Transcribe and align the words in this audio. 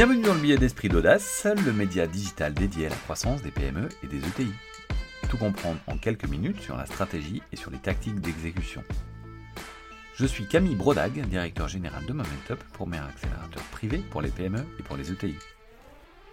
Bienvenue 0.00 0.22
dans 0.22 0.32
le 0.32 0.40
billet 0.40 0.56
d'esprit 0.56 0.88
d'audace, 0.88 1.46
le 1.62 1.74
média 1.74 2.06
digital 2.06 2.54
dédié 2.54 2.86
à 2.86 2.88
la 2.88 2.96
croissance 2.96 3.42
des 3.42 3.50
PME 3.50 3.86
et 4.02 4.06
des 4.06 4.16
ETI. 4.16 4.50
Tout 5.28 5.36
comprendre 5.36 5.78
en 5.86 5.98
quelques 5.98 6.26
minutes 6.26 6.62
sur 6.62 6.74
la 6.74 6.86
stratégie 6.86 7.42
et 7.52 7.56
sur 7.56 7.70
les 7.70 7.76
tactiques 7.76 8.18
d'exécution. 8.18 8.82
Je 10.14 10.24
suis 10.24 10.46
Camille 10.46 10.74
Brodag, 10.74 11.20
directeur 11.28 11.68
général 11.68 12.06
de 12.06 12.14
Momentup, 12.14 12.64
premier 12.72 12.96
accélérateur 12.96 13.62
privé 13.64 13.98
pour 13.98 14.22
les 14.22 14.30
PME 14.30 14.64
et 14.78 14.82
pour 14.82 14.96
les 14.96 15.12
ETI. 15.12 15.36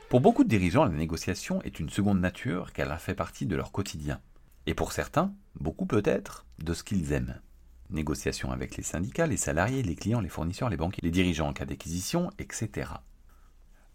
Pour 0.07 0.21
beaucoup 0.21 0.45
de 0.45 0.49
dirigeants, 0.49 0.85
la 0.85 0.91
négociation 0.91 1.61
est 1.63 1.81
une 1.81 1.89
seconde 1.89 2.21
nature 2.21 2.71
car 2.71 2.89
elle 2.89 2.99
fait 2.99 3.15
partie 3.15 3.47
de 3.47 3.57
leur 3.57 3.73
quotidien. 3.73 4.21
Et 4.65 4.75
pour 4.75 4.93
certains, 4.93 5.33
beaucoup 5.59 5.87
peut-être, 5.87 6.45
de 6.59 6.73
ce 6.73 6.85
qu'ils 6.85 7.11
aiment. 7.11 7.41
Négociation 7.89 8.53
avec 8.53 8.77
les 8.77 8.83
syndicats, 8.83 9.27
les 9.27 9.35
salariés, 9.35 9.83
les 9.83 9.95
clients, 9.95 10.21
les 10.21 10.29
fournisseurs, 10.29 10.69
les 10.69 10.77
banquiers, 10.77 11.01
les 11.03 11.11
dirigeants 11.11 11.49
en 11.49 11.53
cas 11.53 11.65
d'acquisition, 11.65 12.31
etc. 12.39 12.91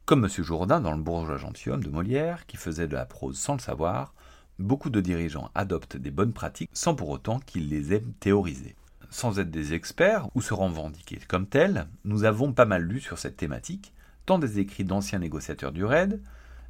Comme 0.04 0.24
M. 0.24 0.42
Jourdain 0.42 0.80
dans 0.80 0.96
Le 0.96 1.02
bourgeois 1.02 1.36
gentilhomme 1.36 1.84
de 1.84 1.88
Molière, 1.88 2.46
qui 2.46 2.56
faisait 2.56 2.88
de 2.88 2.94
la 2.94 3.06
prose 3.06 3.38
sans 3.38 3.54
le 3.54 3.60
savoir, 3.60 4.14
beaucoup 4.58 4.90
de 4.90 5.00
dirigeants 5.00 5.52
adoptent 5.54 5.96
des 5.96 6.10
bonnes 6.10 6.32
pratiques 6.32 6.70
sans 6.72 6.96
pour 6.96 7.08
autant 7.08 7.38
qu'ils 7.38 7.68
les 7.68 7.94
aient 7.94 8.02
théorisées. 8.18 8.74
Sans 9.10 9.38
être 9.38 9.52
des 9.52 9.74
experts 9.74 10.28
ou 10.34 10.42
se 10.42 10.54
revendiquer 10.54 11.20
comme 11.28 11.46
tels, 11.46 11.86
nous 12.04 12.24
avons 12.24 12.52
pas 12.52 12.64
mal 12.64 12.82
lu 12.82 12.98
sur 12.98 13.16
cette 13.16 13.36
thématique, 13.36 13.94
tant 14.26 14.40
des 14.40 14.58
écrits 14.58 14.84
d'anciens 14.84 15.20
négociateurs 15.20 15.70
du 15.70 15.84
RAID, 15.84 16.20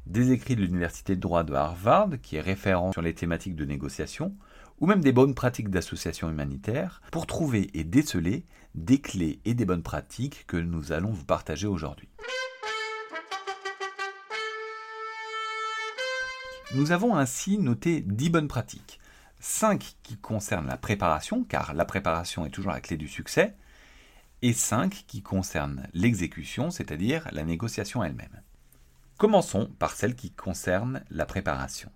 des 0.05 0.31
écrits 0.31 0.55
de 0.55 0.61
l'Université 0.61 1.15
de 1.15 1.21
droit 1.21 1.43
de 1.43 1.53
Harvard, 1.53 2.09
qui 2.21 2.35
est 2.35 2.41
référent 2.41 2.91
sur 2.91 3.01
les 3.01 3.15
thématiques 3.15 3.55
de 3.55 3.65
négociation, 3.65 4.35
ou 4.79 4.85
même 4.85 5.01
des 5.01 5.11
bonnes 5.11 5.33
pratiques 5.33 5.69
d'associations 5.69 6.29
humanitaires, 6.29 7.01
pour 7.11 7.25
trouver 7.25 7.71
et 7.73 7.83
déceler 7.83 8.45
des 8.75 9.01
clés 9.01 9.39
et 9.43 9.55
des 9.55 9.65
bonnes 9.65 9.83
pratiques 9.83 10.45
que 10.45 10.57
nous 10.57 10.91
allons 10.91 11.11
vous 11.11 11.25
partager 11.25 11.65
aujourd'hui. 11.67 12.09
Nous 16.75 16.91
avons 16.91 17.15
ainsi 17.15 17.59
noté 17.59 18.01
10 18.01 18.31
bonnes 18.31 18.47
pratiques. 18.47 18.99
5 19.39 19.95
qui 20.01 20.17
concernent 20.17 20.65
la 20.65 20.77
préparation, 20.77 21.43
car 21.43 21.75
la 21.75 21.85
préparation 21.85 22.47
est 22.47 22.49
toujours 22.49 22.71
la 22.71 22.81
clé 22.81 22.97
du 22.97 23.07
succès, 23.07 23.55
et 24.41 24.53
5 24.53 25.03
qui 25.05 25.21
concernent 25.21 25.87
l'exécution, 25.93 26.71
c'est-à-dire 26.71 27.29
la 27.31 27.43
négociation 27.43 28.03
elle-même. 28.03 28.41
Commençons 29.19 29.69
par 29.77 29.91
celle 29.91 30.15
qui 30.15 30.31
concerne 30.31 31.03
la 31.11 31.27
préparation. 31.27 31.91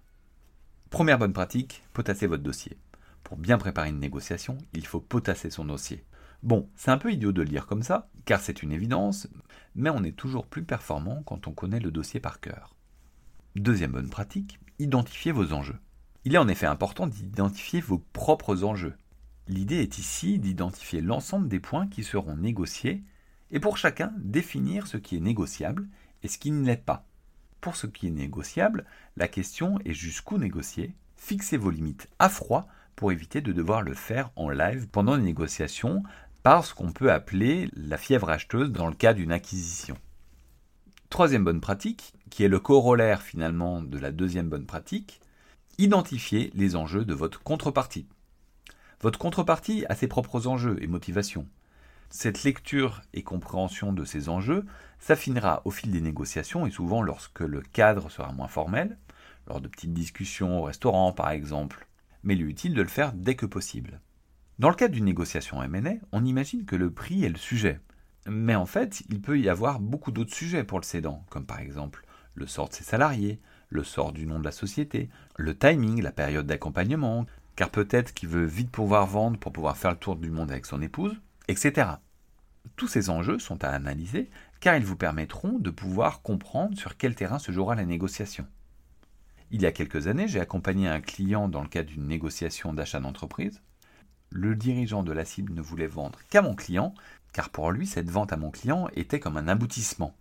Première 0.91 1.17
bonne 1.17 1.34
pratique, 1.34 1.81
potasser 1.94 2.28
votre 2.28 2.44
dossier. 2.44 2.78
Pour 3.23 3.36
bien 3.36 3.58
préparer 3.58 3.89
une 3.89 4.00
négociation, 4.00 4.59
il 4.73 4.86
faut 4.86 5.02
potasser 5.02 5.50
son 5.50 5.66
dossier. 5.66 6.06
Bon, 6.44 6.69
c'est 6.75 6.91
un 6.91 7.00
peu 7.00 7.12
idiot 7.12 7.31
de 7.31 7.41
le 7.41 7.50
dire 7.50 7.66
comme 7.66 7.81
ça, 7.81 8.09
car 8.25 8.41
c'est 8.41 8.62
une 8.62 8.72
évidence, 8.72 9.28
mais 9.73 9.89
on 9.89 10.03
est 10.03 10.16
toujours 10.16 10.45
plus 10.45 10.64
performant 10.64 11.23
quand 11.25 11.47
on 11.47 11.52
connaît 11.52 11.80
le 11.80 11.89
dossier 11.89 12.19
par 12.19 12.39
cœur. 12.39 12.77
Deuxième 13.59 13.94
bonne 13.94 14.09
pratique, 14.09 14.59
identifier 14.77 15.31
vos 15.31 15.52
enjeux. 15.52 15.80
Il 16.25 16.36
est 16.36 16.38
en 16.38 16.47
effet 16.47 16.67
important 16.67 17.08
d'identifier 17.08 17.81
vos 17.81 17.97
propres 17.97 18.63
enjeux. 18.63 18.94
L'idée 19.47 19.77
est 19.77 19.97
ici 19.97 20.38
d'identifier 20.38 21.02
l'ensemble 21.02 21.47
des 21.47 21.59
points 21.59 21.88
qui 21.88 22.03
seront 22.03 22.35
négociés 22.38 23.03
et 23.50 23.59
pour 23.59 23.78
chacun 23.78 24.13
définir 24.19 24.85
ce 24.85 24.97
qui 24.97 25.17
est 25.17 25.22
négociable 25.22 25.88
et 26.22 26.28
ce 26.28 26.38
qui 26.38 26.52
ne 26.52 26.63
l'est 26.63 26.78
pas. 26.78 27.08
Pour 27.59 27.75
ce 27.75 27.88
qui 27.88 28.05
est 28.05 28.11
négociable, 28.11 28.85
la 29.16 29.28
question 29.28 29.80
est 29.85 29.94
jusqu'où 29.94 30.38
négocier. 30.38 30.94
Fixez 31.16 31.58
vos 31.58 31.72
limites 31.72 32.09
à 32.19 32.30
froid 32.30 32.67
pour 32.95 33.11
éviter 33.11 33.41
de 33.41 33.53
devoir 33.53 33.81
le 33.81 33.95
faire 33.95 34.30
en 34.35 34.50
live 34.50 34.88
pendant 34.88 35.16
les 35.16 35.23
négociations 35.23 36.03
par 36.44 36.63
ce 36.63 36.75
qu'on 36.75 36.91
peut 36.91 37.11
appeler 37.11 37.72
la 37.73 37.97
fièvre 37.97 38.30
acheteuse 38.30 38.72
dans 38.72 38.88
le 38.88 38.94
cas 38.94 39.16
d'une 39.16 39.31
acquisition. 39.31 39.97
Troisième 41.09 41.45
bonne 41.45 41.61
pratique, 41.61 42.13
qui 42.30 42.44
est 42.44 42.50
le 42.50 42.59
corollaire 42.59 43.22
finalement 43.22 43.81
de 43.81 43.97
la 43.97 44.12
deuxième 44.12 44.50
bonne 44.50 44.66
pratique, 44.66 45.22
identifiez 45.78 46.51
les 46.53 46.75
enjeux 46.75 47.06
de 47.06 47.13
votre 47.13 47.41
contrepartie. 47.41 48.07
Votre 49.01 49.18
contrepartie 49.18 49.85
a 49.88 49.95
ses 49.95 50.07
propres 50.07 50.47
enjeux 50.47 50.78
et 50.81 50.88
motivations. 50.88 51.47
Cette 52.09 52.44
lecture 52.44 53.01
et 53.13 53.23
compréhension 53.23 53.94
de 53.94 54.03
ces 54.03 54.28
enjeux 54.28 54.66
s'affinera 55.00 55.62
au 55.63 55.72
fil 55.72 55.91
des 55.91 56.01
négociations 56.01 56.66
et 56.66 56.72
souvent 56.72 57.01
lorsque 57.01 57.39
le 57.39 57.62
cadre 57.62 58.12
sera 58.12 58.34
moins 58.34 58.50
formel, 58.50 58.97
lors 59.47 59.62
de 59.62 59.69
petites 59.69 59.94
discussions 59.94 60.59
au 60.59 60.63
restaurant 60.63 61.13
par 61.13 61.31
exemple, 61.31 61.88
mais 62.24 62.35
il 62.35 62.41
est 62.41 62.45
utile 62.45 62.74
de 62.74 62.81
le 62.81 62.89
faire 62.89 63.13
dès 63.13 63.35
que 63.35 63.45
possible. 63.45 64.01
Dans 64.59 64.69
le 64.69 64.75
cadre 64.75 64.94
d'une 64.94 65.06
négociation 65.06 65.63
M&A, 65.63 65.94
on 66.12 66.25
imagine 66.25 66.66
que 66.66 66.75
le 66.75 66.91
prix 66.91 67.24
est 67.24 67.29
le 67.29 67.38
sujet. 67.38 67.79
Mais 68.27 68.55
en 68.55 68.65
fait, 68.65 69.03
il 69.09 69.21
peut 69.21 69.39
y 69.39 69.49
avoir 69.49 69.79
beaucoup 69.79 70.11
d'autres 70.11 70.33
sujets 70.33 70.63
pour 70.63 70.79
le 70.79 70.85
cédant, 70.85 71.25
comme 71.29 71.45
par 71.45 71.59
exemple 71.59 72.03
le 72.35 72.45
sort 72.45 72.69
de 72.69 72.73
ses 72.73 72.83
salariés, 72.83 73.39
le 73.69 73.83
sort 73.83 74.11
du 74.11 74.25
nom 74.25 74.39
de 74.39 74.45
la 74.45 74.51
société, 74.51 75.09
le 75.38 75.57
timing, 75.57 76.01
la 76.01 76.11
période 76.11 76.45
d'accompagnement, 76.45 77.25
car 77.55 77.69
peut-être 77.69 78.13
qu'il 78.13 78.29
veut 78.29 78.45
vite 78.45 78.69
pouvoir 78.69 79.07
vendre 79.07 79.39
pour 79.39 79.51
pouvoir 79.51 79.77
faire 79.77 79.91
le 79.91 79.97
tour 79.97 80.15
du 80.15 80.29
monde 80.29 80.51
avec 80.51 80.65
son 80.65 80.81
épouse, 80.81 81.19
etc. 81.47 81.89
Tous 82.75 82.88
ces 82.88 83.09
enjeux 83.09 83.39
sont 83.39 83.63
à 83.63 83.69
analyser 83.69 84.29
car 84.59 84.75
ils 84.75 84.85
vous 84.85 84.95
permettront 84.95 85.59
de 85.59 85.69
pouvoir 85.69 86.21
comprendre 86.21 86.77
sur 86.77 86.97
quel 86.97 87.15
terrain 87.15 87.39
se 87.39 87.51
jouera 87.51 87.75
la 87.75 87.85
négociation. 87.85 88.45
Il 89.51 89.61
y 89.61 89.65
a 89.65 89.71
quelques 89.71 90.07
années, 90.07 90.27
j'ai 90.27 90.39
accompagné 90.39 90.88
un 90.88 90.99
client 90.99 91.47
dans 91.47 91.61
le 91.61 91.69
cadre 91.69 91.89
d'une 91.89 92.07
négociation 92.07 92.73
d'achat 92.73 92.99
d'entreprise. 92.99 93.61
Le 94.29 94.55
dirigeant 94.55 95.03
de 95.03 95.13
la 95.13 95.23
cible 95.23 95.53
ne 95.53 95.61
voulait 95.61 95.88
vendre 95.88 96.19
qu'à 96.29 96.41
mon 96.41 96.53
client, 96.53 96.94
car 97.33 97.49
pour 97.49 97.71
lui, 97.71 97.88
cette 97.88 98.09
vente 98.09 98.33
à 98.33 98.38
mon 98.38 98.51
client 98.51 98.88
était 98.95 99.19
comme 99.19 99.38
un 99.38 99.47
aboutissement. 99.47 100.15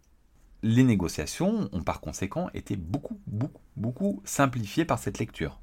Les 0.63 0.85
négociations 0.85 1.69
ont 1.73 1.83
par 1.83 2.01
conséquent 2.01 2.49
été 2.55 2.77
beaucoup, 2.77 3.21
beaucoup, 3.27 3.63
beaucoup 3.77 4.23
simplifiées 4.25 4.85
par 4.85 4.99
cette 4.99 5.19
lecture. 5.19 5.61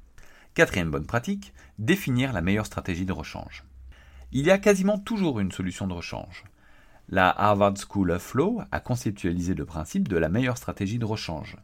Quatrième 0.54 0.90
bonne 0.90 1.06
pratique, 1.06 1.52
définir 1.78 2.32
la 2.32 2.40
meilleure 2.40 2.66
stratégie 2.66 3.04
de 3.04 3.12
rechange. 3.12 3.64
Il 4.32 4.46
y 4.46 4.50
a 4.50 4.58
quasiment 4.58 4.98
toujours 4.98 5.40
une 5.40 5.52
solution 5.52 5.86
de 5.86 5.92
rechange. 5.92 6.44
La 7.08 7.28
Harvard 7.28 7.74
School 7.76 8.12
of 8.12 8.34
Law 8.34 8.62
a 8.70 8.80
conceptualisé 8.80 9.54
le 9.54 9.66
principe 9.66 10.08
de 10.08 10.16
la 10.16 10.28
meilleure 10.28 10.56
stratégie 10.56 10.98
de 10.98 11.04
rechange. 11.04 11.56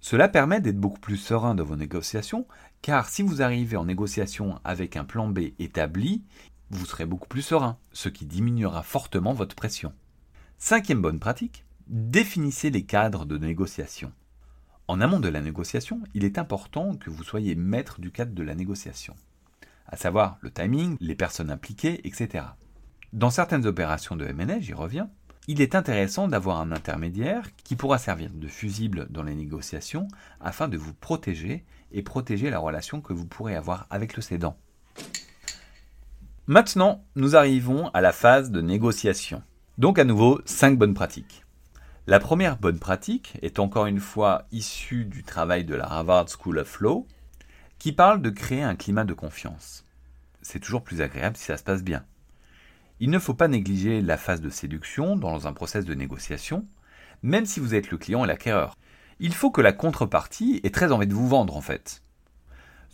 Cela 0.00 0.28
permet 0.28 0.60
d'être 0.60 0.80
beaucoup 0.80 1.00
plus 1.00 1.16
serein 1.16 1.54
dans 1.54 1.64
vos 1.64 1.76
négociations, 1.76 2.46
car 2.82 3.08
si 3.08 3.22
vous 3.22 3.40
arrivez 3.40 3.76
en 3.76 3.86
négociation 3.86 4.60
avec 4.64 4.96
un 4.96 5.04
plan 5.04 5.28
B 5.28 5.52
établi, 5.58 6.24
vous 6.70 6.86
serez 6.86 7.06
beaucoup 7.06 7.28
plus 7.28 7.42
serein, 7.42 7.78
ce 7.92 8.08
qui 8.08 8.26
diminuera 8.26 8.82
fortement 8.82 9.32
votre 9.32 9.56
pression. 9.56 9.92
Cinquième 10.58 11.02
bonne 11.02 11.20
pratique, 11.20 11.64
définissez 11.86 12.70
les 12.70 12.84
cadres 12.84 13.26
de 13.26 13.38
négociation. 13.38 14.12
En 14.88 15.00
amont 15.00 15.20
de 15.20 15.28
la 15.28 15.40
négociation, 15.40 16.00
il 16.14 16.24
est 16.24 16.38
important 16.38 16.94
que 16.94 17.10
vous 17.10 17.24
soyez 17.24 17.54
maître 17.54 18.00
du 18.00 18.10
cadre 18.10 18.34
de 18.34 18.42
la 18.42 18.54
négociation, 18.54 19.14
à 19.86 19.96
savoir 19.96 20.38
le 20.40 20.50
timing, 20.50 20.96
les 21.00 21.14
personnes 21.14 21.50
impliquées, 21.50 22.06
etc. 22.06 22.44
Dans 23.12 23.30
certaines 23.30 23.66
opérations 23.66 24.16
de 24.16 24.26
M&A, 24.26 24.60
j'y 24.60 24.74
reviens, 24.74 25.08
il 25.46 25.60
est 25.60 25.74
intéressant 25.74 26.26
d'avoir 26.26 26.60
un 26.60 26.72
intermédiaire 26.72 27.54
qui 27.56 27.76
pourra 27.76 27.98
servir 27.98 28.30
de 28.32 28.48
fusible 28.48 29.06
dans 29.10 29.22
les 29.22 29.34
négociations 29.34 30.08
afin 30.40 30.68
de 30.68 30.78
vous 30.78 30.94
protéger 30.94 31.64
et 31.92 32.02
protéger 32.02 32.50
la 32.50 32.58
relation 32.58 33.00
que 33.00 33.12
vous 33.12 33.26
pourrez 33.26 33.54
avoir 33.54 33.86
avec 33.90 34.16
le 34.16 34.22
cédant. 34.22 34.56
Maintenant, 36.46 37.02
nous 37.16 37.36
arrivons 37.36 37.88
à 37.94 38.02
la 38.02 38.12
phase 38.12 38.50
de 38.50 38.60
négociation. 38.60 39.42
Donc 39.78 39.98
à 39.98 40.04
nouveau, 40.04 40.42
5 40.44 40.76
bonnes 40.76 40.92
pratiques. 40.92 41.42
La 42.06 42.20
première 42.20 42.58
bonne 42.58 42.78
pratique 42.78 43.38
est 43.40 43.58
encore 43.58 43.86
une 43.86 43.98
fois 43.98 44.44
issue 44.52 45.06
du 45.06 45.22
travail 45.22 45.64
de 45.64 45.74
la 45.74 45.90
Harvard 45.90 46.26
School 46.28 46.58
of 46.58 46.80
Law, 46.80 47.06
qui 47.78 47.92
parle 47.92 48.20
de 48.20 48.28
créer 48.28 48.62
un 48.62 48.76
climat 48.76 49.04
de 49.04 49.14
confiance. 49.14 49.86
C'est 50.42 50.60
toujours 50.60 50.84
plus 50.84 51.00
agréable 51.00 51.38
si 51.38 51.44
ça 51.44 51.56
se 51.56 51.64
passe 51.64 51.82
bien. 51.82 52.04
Il 53.00 53.08
ne 53.08 53.18
faut 53.18 53.32
pas 53.32 53.48
négliger 53.48 54.02
la 54.02 54.18
phase 54.18 54.42
de 54.42 54.50
séduction 54.50 55.16
dans 55.16 55.46
un 55.46 55.54
process 55.54 55.86
de 55.86 55.94
négociation, 55.94 56.66
même 57.22 57.46
si 57.46 57.58
vous 57.58 57.74
êtes 57.74 57.90
le 57.90 57.96
client 57.96 58.22
et 58.22 58.28
l'acquéreur. 58.28 58.76
Il 59.18 59.32
faut 59.32 59.50
que 59.50 59.62
la 59.62 59.72
contrepartie 59.72 60.60
ait 60.62 60.68
très 60.68 60.92
envie 60.92 61.06
de 61.06 61.14
vous 61.14 61.26
vendre 61.26 61.56
en 61.56 61.62
fait. 61.62 62.02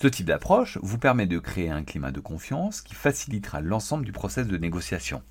Ce 0.02 0.08
type 0.08 0.24
d'approche 0.24 0.78
vous 0.80 0.96
permet 0.96 1.26
de 1.26 1.38
créer 1.38 1.68
un 1.68 1.84
climat 1.84 2.10
de 2.10 2.20
confiance 2.20 2.80
qui 2.80 2.94
facilitera 2.94 3.60
l'ensemble 3.60 4.06
du 4.06 4.12
process 4.12 4.46
de 4.46 4.56
négociation. 4.56 5.22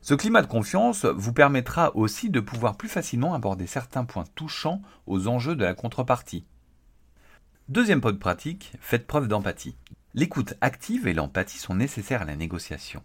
Ce 0.00 0.14
climat 0.14 0.42
de 0.42 0.48
confiance 0.48 1.04
vous 1.04 1.32
permettra 1.32 1.94
aussi 1.94 2.30
de 2.30 2.40
pouvoir 2.40 2.76
plus 2.76 2.88
facilement 2.88 3.32
aborder 3.32 3.68
certains 3.68 4.04
points 4.04 4.24
touchants 4.34 4.82
aux 5.06 5.28
enjeux 5.28 5.54
de 5.54 5.64
la 5.64 5.74
contrepartie. 5.74 6.44
Deuxième 7.68 8.00
point 8.00 8.12
de 8.12 8.18
pratique, 8.18 8.72
faites 8.80 9.06
preuve 9.06 9.28
d'empathie. 9.28 9.76
L'écoute 10.14 10.54
active 10.60 11.06
et 11.06 11.14
l'empathie 11.14 11.58
sont 11.58 11.76
nécessaires 11.76 12.22
à 12.22 12.24
la 12.24 12.34
négociation. 12.34 13.04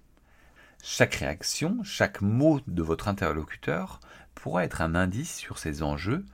Chaque 0.81 1.13
réaction, 1.13 1.83
chaque 1.83 2.21
mot 2.21 2.59
de 2.65 2.81
votre 2.81 3.07
interlocuteur 3.07 3.99
pourra 4.33 4.63
être 4.63 4.81
un 4.81 4.95
indice 4.95 5.35
sur 5.35 5.59
ses 5.59 5.83
enjeux 5.83 6.25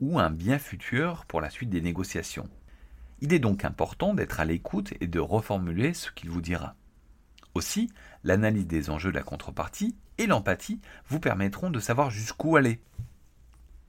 ou 0.00 0.18
un 0.18 0.28
bien 0.30 0.58
futur 0.58 1.24
pour 1.24 1.40
la 1.40 1.48
suite 1.48 1.70
des 1.70 1.80
négociations. 1.80 2.50
Il 3.20 3.32
est 3.32 3.38
donc 3.38 3.64
important 3.64 4.14
d'être 4.14 4.40
à 4.40 4.44
l'écoute 4.44 4.94
et 5.00 5.06
de 5.06 5.20
reformuler 5.20 5.94
ce 5.94 6.10
qu'il 6.12 6.30
vous 6.30 6.40
dira. 6.40 6.76
Aussi, 7.54 7.90
l'analyse 8.22 8.66
des 8.66 8.90
enjeux 8.90 9.10
de 9.10 9.16
la 9.16 9.22
contrepartie 9.22 9.96
et 10.18 10.26
l'empathie 10.26 10.80
vous 11.08 11.18
permettront 11.18 11.70
de 11.70 11.80
savoir 11.80 12.10
jusqu'où 12.10 12.56
aller. 12.56 12.80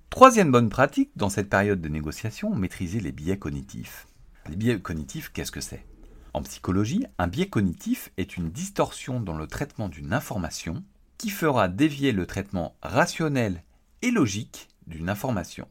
Troisième 0.09 0.51
bonne 0.51 0.69
pratique 0.69 1.11
dans 1.15 1.29
cette 1.29 1.49
période 1.49 1.81
de 1.81 1.89
négociation, 1.89 2.55
maîtriser 2.55 2.99
les 2.99 3.11
biais 3.11 3.37
cognitifs. 3.37 4.07
Les 4.47 4.55
biais 4.55 4.79
cognitifs, 4.79 5.29
qu'est-ce 5.31 5.51
que 5.51 5.61
c'est? 5.61 5.85
En 6.33 6.41
psychologie, 6.41 7.05
un 7.19 7.27
biais 7.27 7.49
cognitif 7.49 8.11
est 8.17 8.37
une 8.37 8.49
distorsion 8.49 9.19
dans 9.19 9.37
le 9.37 9.45
traitement 9.45 9.89
d'une 9.89 10.13
information 10.13 10.83
qui 11.19 11.29
fera 11.29 11.67
dévier 11.67 12.11
le 12.11 12.25
traitement 12.25 12.75
rationnel 12.81 13.63
et 14.01 14.09
logique 14.09 14.69
d'une 14.87 15.09
information. 15.09 15.67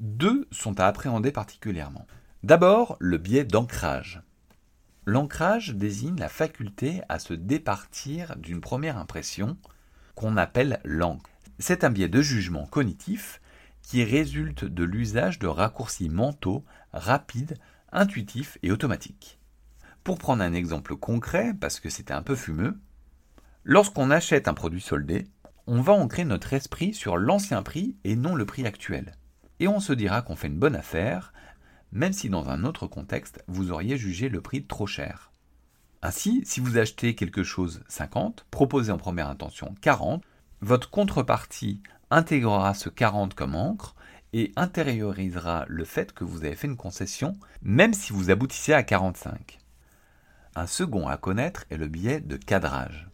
Deux 0.00 0.46
sont 0.50 0.80
à 0.80 0.86
appréhender 0.86 1.30
particulièrement. 1.30 2.06
D'abord, 2.42 2.96
le 2.98 3.18
biais 3.18 3.44
d'ancrage. 3.44 4.20
L'ancrage 5.06 5.76
désigne 5.76 6.18
la 6.18 6.28
faculté 6.28 7.00
à 7.08 7.20
se 7.20 7.34
départir 7.34 8.34
d'une 8.36 8.60
première 8.60 8.98
impression 8.98 9.56
qu'on 10.16 10.36
appelle 10.36 10.80
l'encre. 10.82 11.30
C'est 11.60 11.84
un 11.84 11.90
biais 11.90 12.08
de 12.08 12.20
jugement 12.20 12.66
cognitif 12.66 13.40
qui 13.82 14.02
résulte 14.02 14.64
de 14.64 14.82
l'usage 14.82 15.38
de 15.38 15.46
raccourcis 15.46 16.08
mentaux 16.08 16.64
rapides, 16.92 17.58
intuitifs 17.92 18.58
et 18.64 18.72
automatiques. 18.72 19.38
Pour 20.02 20.18
prendre 20.18 20.42
un 20.42 20.52
exemple 20.52 20.96
concret, 20.96 21.54
parce 21.60 21.78
que 21.78 21.90
c'était 21.90 22.12
un 22.12 22.22
peu 22.22 22.34
fumeux, 22.34 22.76
lorsqu'on 23.62 24.10
achète 24.10 24.48
un 24.48 24.54
produit 24.54 24.80
soldé, 24.80 25.28
on 25.68 25.80
va 25.80 25.92
ancrer 25.92 26.24
notre 26.24 26.54
esprit 26.54 26.92
sur 26.92 27.18
l'ancien 27.18 27.62
prix 27.62 27.94
et 28.02 28.16
non 28.16 28.34
le 28.34 28.46
prix 28.46 28.66
actuel. 28.66 29.12
Et 29.60 29.68
on 29.68 29.78
se 29.78 29.92
dira 29.92 30.22
qu'on 30.22 30.34
fait 30.34 30.48
une 30.48 30.58
bonne 30.58 30.74
affaire, 30.74 31.32
même 31.92 32.12
si 32.12 32.28
dans 32.28 32.48
un 32.48 32.64
autre 32.64 32.86
contexte, 32.86 33.44
vous 33.48 33.70
auriez 33.70 33.96
jugé 33.96 34.28
le 34.28 34.40
prix 34.40 34.64
trop 34.64 34.86
cher. 34.86 35.30
Ainsi, 36.02 36.42
si 36.44 36.60
vous 36.60 36.78
achetez 36.78 37.14
quelque 37.14 37.44
chose 37.44 37.84
50, 37.88 38.46
proposé 38.50 38.90
en 38.90 38.98
première 38.98 39.28
intention 39.28 39.74
40, 39.82 40.24
votre 40.60 40.90
contrepartie 40.90 41.82
intégrera 42.10 42.74
ce 42.74 42.88
40 42.88 43.34
comme 43.34 43.54
encre 43.54 43.94
et 44.32 44.52
intériorisera 44.56 45.64
le 45.68 45.84
fait 45.84 46.12
que 46.12 46.24
vous 46.24 46.44
avez 46.44 46.56
fait 46.56 46.66
une 46.66 46.76
concession, 46.76 47.34
même 47.62 47.94
si 47.94 48.12
vous 48.12 48.30
aboutissez 48.30 48.72
à 48.72 48.82
45. 48.82 49.58
Un 50.54 50.66
second 50.66 51.06
à 51.06 51.16
connaître 51.16 51.64
est 51.70 51.76
le 51.76 51.88
biais 51.88 52.20
de 52.20 52.36
cadrage. 52.36 53.08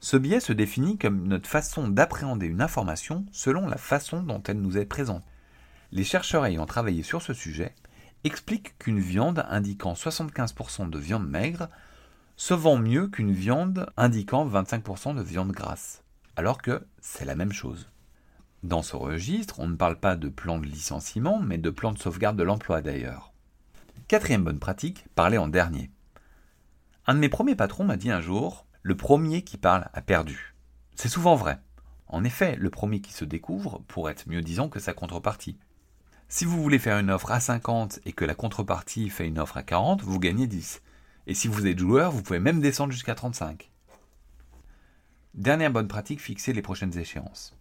Ce 0.00 0.16
biais 0.16 0.40
se 0.40 0.52
définit 0.52 0.98
comme 0.98 1.26
notre 1.26 1.48
façon 1.48 1.88
d'appréhender 1.88 2.46
une 2.46 2.62
information 2.62 3.24
selon 3.32 3.66
la 3.66 3.78
façon 3.78 4.22
dont 4.22 4.42
elle 4.42 4.60
nous 4.60 4.78
est 4.78 4.84
présentée. 4.84 5.24
Les 5.92 6.04
chercheurs 6.04 6.44
ayant 6.44 6.66
travaillé 6.66 7.02
sur 7.02 7.22
ce 7.22 7.32
sujet 7.32 7.74
expliquent 8.26 8.76
qu'une 8.78 8.98
viande 8.98 9.44
indiquant 9.48 9.94
75% 9.94 10.90
de 10.90 10.98
viande 10.98 11.28
maigre 11.28 11.68
se 12.36 12.54
vend 12.54 12.76
mieux 12.76 13.08
qu'une 13.08 13.32
viande 13.32 13.90
indiquant 13.96 14.46
25% 14.46 15.16
de 15.16 15.22
viande 15.22 15.52
grasse, 15.52 16.02
alors 16.36 16.60
que 16.60 16.86
c'est 17.00 17.24
la 17.24 17.34
même 17.34 17.52
chose. 17.52 17.88
Dans 18.62 18.82
ce 18.82 18.96
registre, 18.96 19.60
on 19.60 19.68
ne 19.68 19.76
parle 19.76 19.98
pas 19.98 20.16
de 20.16 20.28
plan 20.28 20.58
de 20.58 20.66
licenciement, 20.66 21.40
mais 21.40 21.56
de 21.58 21.70
plan 21.70 21.92
de 21.92 21.98
sauvegarde 21.98 22.36
de 22.36 22.42
l'emploi 22.42 22.82
d'ailleurs. 22.82 23.32
Quatrième 24.08 24.44
bonne 24.44 24.58
pratique, 24.58 25.06
parler 25.14 25.38
en 25.38 25.48
dernier. 25.48 25.90
Un 27.06 27.14
de 27.14 27.20
mes 27.20 27.28
premiers 27.28 27.56
patrons 27.56 27.84
m'a 27.84 27.96
dit 27.96 28.10
un 28.10 28.20
jour, 28.20 28.66
le 28.82 28.96
premier 28.96 29.42
qui 29.42 29.56
parle 29.56 29.88
a 29.94 30.02
perdu. 30.02 30.54
C'est 30.94 31.08
souvent 31.08 31.36
vrai. 31.36 31.60
En 32.08 32.24
effet, 32.24 32.56
le 32.56 32.70
premier 32.70 33.00
qui 33.00 33.12
se 33.12 33.24
découvre 33.24 33.82
pourrait 33.88 34.12
être 34.12 34.28
mieux 34.28 34.42
disant 34.42 34.68
que 34.68 34.80
sa 34.80 34.92
contrepartie. 34.92 35.58
Si 36.28 36.44
vous 36.44 36.60
voulez 36.60 36.80
faire 36.80 36.98
une 36.98 37.10
offre 37.10 37.30
à 37.30 37.38
50 37.38 38.00
et 38.04 38.12
que 38.12 38.24
la 38.24 38.34
contrepartie 38.34 39.10
fait 39.10 39.28
une 39.28 39.38
offre 39.38 39.58
à 39.58 39.62
40, 39.62 40.02
vous 40.02 40.18
gagnez 40.18 40.48
10. 40.48 40.82
Et 41.28 41.34
si 41.34 41.46
vous 41.46 41.68
êtes 41.68 41.78
joueur, 41.78 42.10
vous 42.10 42.22
pouvez 42.22 42.40
même 42.40 42.60
descendre 42.60 42.92
jusqu'à 42.92 43.14
35. 43.14 43.70
Dernière 45.34 45.70
bonne 45.70 45.86
pratique, 45.86 46.20
fixer 46.20 46.52
les 46.52 46.62
prochaines 46.62 46.98
échéances. 46.98 47.56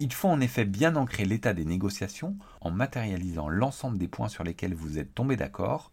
Il 0.00 0.12
faut 0.12 0.28
en 0.28 0.42
effet 0.42 0.66
bien 0.66 0.96
ancrer 0.96 1.24
l'état 1.24 1.54
des 1.54 1.64
négociations 1.64 2.36
en 2.60 2.70
matérialisant 2.70 3.48
l'ensemble 3.48 3.96
des 3.96 4.08
points 4.08 4.28
sur 4.28 4.44
lesquels 4.44 4.74
vous 4.74 4.98
êtes 4.98 5.14
tombé 5.14 5.36
d'accord, 5.36 5.90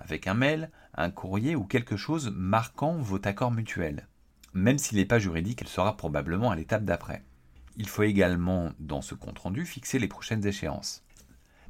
avec 0.00 0.26
un 0.26 0.34
mail, 0.34 0.70
un 0.94 1.10
courrier 1.10 1.56
ou 1.56 1.64
quelque 1.64 1.96
chose 1.96 2.30
marquant 2.36 2.98
votre 2.98 3.28
accord 3.28 3.52
mutuel. 3.52 4.06
Même 4.52 4.76
s'il 4.76 4.98
n'est 4.98 5.06
pas 5.06 5.18
juridique, 5.18 5.62
il 5.62 5.68
sera 5.68 5.96
probablement 5.96 6.50
à 6.50 6.56
l'étape 6.56 6.84
d'après. 6.84 7.22
Il 7.78 7.88
faut 7.88 8.02
également, 8.02 8.72
dans 8.80 9.00
ce 9.00 9.14
compte-rendu, 9.14 9.64
fixer 9.64 9.98
les 9.98 10.08
prochaines 10.08 10.46
échéances. 10.46 11.04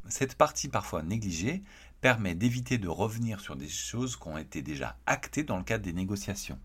Cette 0.09 0.35
partie 0.35 0.69
parfois 0.69 1.03
négligée 1.03 1.63
permet 2.01 2.35
d'éviter 2.35 2.79
de 2.79 2.89
revenir 2.89 3.41
sur 3.41 3.57
des 3.57 3.69
choses 3.69 4.17
qui 4.17 4.29
ont 4.29 4.39
été 4.39 4.63
déjà 4.63 4.97
actées 5.07 5.43
dans 5.43 5.59
le 5.59 5.65
cadre 5.65 5.85
des 5.85 5.93
négociations. 5.93 6.59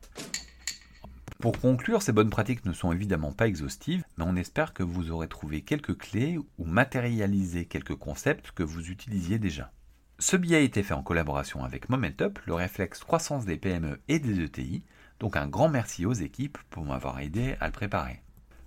Pour 1.39 1.59
conclure, 1.59 2.01
ces 2.01 2.13
bonnes 2.13 2.29
pratiques 2.29 2.65
ne 2.65 2.71
sont 2.71 2.93
évidemment 2.93 3.33
pas 3.33 3.47
exhaustives, 3.47 4.05
mais 4.17 4.23
on 4.25 4.37
espère 4.37 4.73
que 4.73 4.83
vous 4.83 5.11
aurez 5.11 5.27
trouvé 5.27 5.61
quelques 5.61 5.97
clés 5.97 6.37
ou 6.57 6.65
matérialisé 6.65 7.65
quelques 7.65 7.95
concepts 7.95 8.51
que 8.51 8.63
vous 8.63 8.89
utilisiez 8.89 9.39
déjà. 9.39 9.71
Ce 10.19 10.37
billet 10.37 10.57
a 10.57 10.61
été 10.61 10.83
fait 10.83 10.93
en 10.93 11.03
collaboration 11.03 11.65
avec 11.65 11.89
Momentup, 11.89 12.39
le 12.45 12.53
réflexe 12.53 13.03
croissance 13.03 13.45
des 13.45 13.57
PME 13.57 13.99
et 14.07 14.19
des 14.19 14.41
ETI, 14.41 14.83
donc 15.19 15.35
un 15.35 15.47
grand 15.47 15.67
merci 15.67 16.05
aux 16.05 16.13
équipes 16.13 16.59
pour 16.69 16.85
m'avoir 16.85 17.19
aidé 17.19 17.57
à 17.59 17.65
le 17.65 17.73
préparer. 17.73 18.21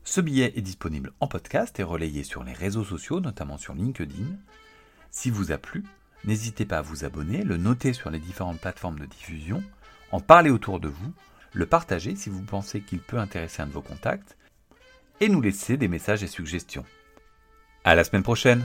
Ce 0.04 0.20
billet 0.20 0.52
est 0.54 0.62
disponible 0.62 1.12
en 1.20 1.28
podcast 1.28 1.80
et 1.80 1.82
relayé 1.82 2.24
sur 2.24 2.44
les 2.44 2.52
réseaux 2.52 2.84
sociaux, 2.84 3.20
notamment 3.20 3.56
sur 3.56 3.74
LinkedIn. 3.74 4.36
S'il 5.10 5.32
vous 5.32 5.52
a 5.52 5.58
plu, 5.58 5.84
n'hésitez 6.24 6.64
pas 6.64 6.78
à 6.78 6.82
vous 6.82 7.04
abonner, 7.04 7.42
le 7.42 7.56
noter 7.56 7.92
sur 7.92 8.10
les 8.10 8.18
différentes 8.18 8.60
plateformes 8.60 8.98
de 8.98 9.06
diffusion, 9.06 9.62
en 10.12 10.20
parler 10.20 10.50
autour 10.50 10.80
de 10.80 10.88
vous, 10.88 11.12
le 11.52 11.66
partager 11.66 12.16
si 12.16 12.28
vous 12.28 12.42
pensez 12.42 12.80
qu'il 12.80 13.00
peut 13.00 13.18
intéresser 13.18 13.62
un 13.62 13.66
de 13.66 13.72
vos 13.72 13.82
contacts, 13.82 14.36
et 15.20 15.28
nous 15.28 15.40
laisser 15.40 15.76
des 15.76 15.88
messages 15.88 16.22
et 16.22 16.28
suggestions. 16.28 16.84
À 17.84 17.94
la 17.94 18.04
semaine 18.04 18.22
prochaine! 18.22 18.64